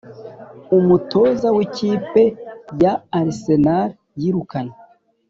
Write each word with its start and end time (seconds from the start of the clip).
Umutoza 0.77 1.47
wikipe 1.57 2.23
ya 2.83 2.93
arsenal 3.19 3.89
yirukanwe 4.19 4.75